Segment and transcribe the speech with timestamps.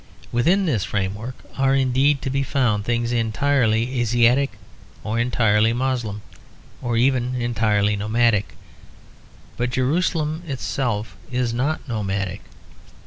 [0.31, 4.53] Within this frame work are indeed to be found things entirely Asiatic,
[5.03, 6.23] or entirely Moslem,
[6.81, 8.55] or even entirely nomadic.
[9.57, 12.41] But Jerusalem itself is not nomadic.